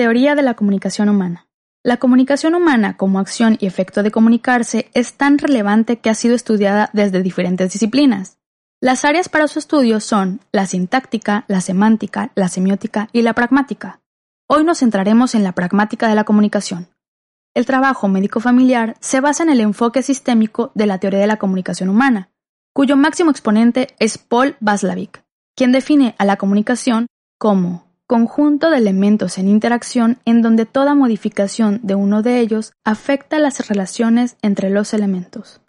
Teoría 0.00 0.34
de 0.34 0.40
la 0.40 0.54
comunicación 0.54 1.10
humana. 1.10 1.46
La 1.82 1.98
comunicación 1.98 2.54
humana 2.54 2.96
como 2.96 3.18
acción 3.18 3.58
y 3.60 3.66
efecto 3.66 4.02
de 4.02 4.10
comunicarse 4.10 4.90
es 4.94 5.12
tan 5.12 5.36
relevante 5.36 5.98
que 5.98 6.08
ha 6.08 6.14
sido 6.14 6.34
estudiada 6.34 6.88
desde 6.94 7.22
diferentes 7.22 7.70
disciplinas. 7.70 8.38
Las 8.80 9.04
áreas 9.04 9.28
para 9.28 9.46
su 9.46 9.58
estudio 9.58 10.00
son 10.00 10.40
la 10.52 10.64
sintáctica, 10.64 11.44
la 11.48 11.60
semántica, 11.60 12.32
la 12.34 12.48
semiótica 12.48 13.10
y 13.12 13.20
la 13.20 13.34
pragmática. 13.34 14.00
Hoy 14.46 14.64
nos 14.64 14.78
centraremos 14.78 15.34
en 15.34 15.44
la 15.44 15.52
pragmática 15.52 16.08
de 16.08 16.14
la 16.14 16.24
comunicación. 16.24 16.88
El 17.52 17.66
trabajo 17.66 18.08
médico-familiar 18.08 18.96
se 19.00 19.20
basa 19.20 19.42
en 19.42 19.50
el 19.50 19.60
enfoque 19.60 20.02
sistémico 20.02 20.72
de 20.74 20.86
la 20.86 20.96
teoría 20.96 21.20
de 21.20 21.26
la 21.26 21.36
comunicación 21.36 21.90
humana, 21.90 22.30
cuyo 22.72 22.96
máximo 22.96 23.30
exponente 23.30 23.88
es 23.98 24.16
Paul 24.16 24.56
Vaslavic, 24.60 25.22
quien 25.54 25.72
define 25.72 26.14
a 26.16 26.24
la 26.24 26.36
comunicación 26.36 27.06
como 27.38 27.89
conjunto 28.10 28.70
de 28.70 28.78
elementos 28.78 29.38
en 29.38 29.46
interacción 29.46 30.18
en 30.24 30.42
donde 30.42 30.66
toda 30.66 30.96
modificación 30.96 31.78
de 31.84 31.94
uno 31.94 32.22
de 32.22 32.40
ellos 32.40 32.72
afecta 32.82 33.38
las 33.38 33.68
relaciones 33.68 34.36
entre 34.42 34.68
los 34.68 34.92
elementos. 34.94 35.60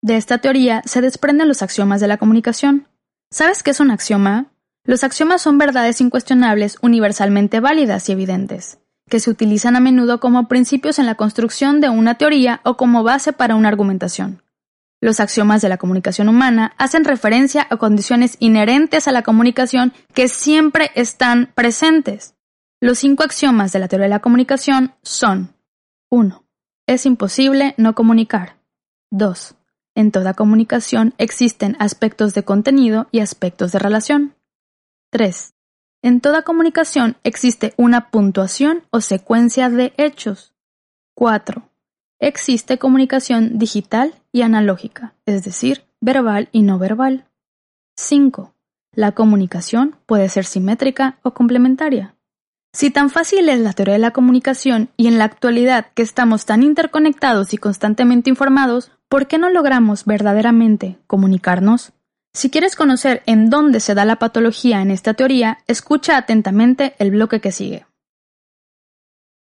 De 0.00 0.16
esta 0.16 0.38
teoría 0.38 0.80
se 0.86 1.02
desprenden 1.02 1.46
los 1.46 1.60
axiomas 1.60 2.00
de 2.00 2.08
la 2.08 2.16
comunicación. 2.16 2.88
¿Sabes 3.30 3.62
qué 3.62 3.72
es 3.72 3.80
un 3.80 3.90
axioma? 3.90 4.46
Los 4.82 5.04
axiomas 5.04 5.42
son 5.42 5.58
verdades 5.58 6.00
incuestionables 6.00 6.78
universalmente 6.80 7.60
válidas 7.60 8.08
y 8.08 8.12
evidentes, 8.12 8.78
que 9.10 9.20
se 9.20 9.28
utilizan 9.28 9.76
a 9.76 9.80
menudo 9.80 10.20
como 10.20 10.48
principios 10.48 10.98
en 10.98 11.04
la 11.04 11.16
construcción 11.16 11.82
de 11.82 11.90
una 11.90 12.14
teoría 12.14 12.62
o 12.64 12.78
como 12.78 13.02
base 13.02 13.34
para 13.34 13.56
una 13.56 13.68
argumentación. 13.68 14.40
Los 15.00 15.18
axiomas 15.18 15.62
de 15.62 15.70
la 15.70 15.78
comunicación 15.78 16.28
humana 16.28 16.74
hacen 16.76 17.04
referencia 17.04 17.66
a 17.70 17.78
condiciones 17.78 18.36
inherentes 18.38 19.08
a 19.08 19.12
la 19.12 19.22
comunicación 19.22 19.94
que 20.14 20.28
siempre 20.28 20.90
están 20.94 21.52
presentes. 21.54 22.34
Los 22.80 22.98
cinco 22.98 23.22
axiomas 23.22 23.72
de 23.72 23.78
la 23.78 23.88
teoría 23.88 24.04
de 24.04 24.10
la 24.10 24.20
comunicación 24.20 24.94
son 25.02 25.54
1. 26.10 26.44
Es 26.86 27.06
imposible 27.06 27.74
no 27.78 27.94
comunicar. 27.94 28.58
2. 29.10 29.54
En 29.94 30.12
toda 30.12 30.34
comunicación 30.34 31.14
existen 31.16 31.76
aspectos 31.78 32.34
de 32.34 32.42
contenido 32.42 33.08
y 33.10 33.20
aspectos 33.20 33.72
de 33.72 33.78
relación. 33.78 34.34
3. 35.10 35.54
En 36.02 36.20
toda 36.20 36.42
comunicación 36.42 37.16
existe 37.24 37.74
una 37.76 38.10
puntuación 38.10 38.84
o 38.90 39.00
secuencia 39.00 39.70
de 39.70 39.92
hechos. 39.96 40.54
4. 41.14 41.69
Existe 42.22 42.76
comunicación 42.76 43.58
digital 43.58 44.12
y 44.30 44.42
analógica, 44.42 45.14
es 45.24 45.42
decir, 45.42 45.84
verbal 46.02 46.50
y 46.52 46.60
no 46.60 46.78
verbal. 46.78 47.24
5. 47.96 48.52
La 48.92 49.12
comunicación 49.12 49.96
puede 50.04 50.28
ser 50.28 50.44
simétrica 50.44 51.18
o 51.22 51.32
complementaria. 51.32 52.14
Si 52.74 52.90
tan 52.90 53.08
fácil 53.08 53.48
es 53.48 53.58
la 53.60 53.72
teoría 53.72 53.94
de 53.94 54.00
la 54.00 54.10
comunicación 54.10 54.90
y 54.98 55.06
en 55.06 55.16
la 55.16 55.24
actualidad 55.24 55.86
que 55.94 56.02
estamos 56.02 56.44
tan 56.44 56.62
interconectados 56.62 57.54
y 57.54 57.56
constantemente 57.56 58.28
informados, 58.28 58.92
¿por 59.08 59.26
qué 59.26 59.38
no 59.38 59.48
logramos 59.48 60.04
verdaderamente 60.04 60.98
comunicarnos? 61.06 61.92
Si 62.34 62.50
quieres 62.50 62.76
conocer 62.76 63.22
en 63.24 63.48
dónde 63.48 63.80
se 63.80 63.94
da 63.94 64.04
la 64.04 64.16
patología 64.16 64.82
en 64.82 64.90
esta 64.90 65.14
teoría, 65.14 65.60
escucha 65.66 66.18
atentamente 66.18 66.94
el 66.98 67.12
bloque 67.12 67.40
que 67.40 67.50
sigue. 67.50 67.86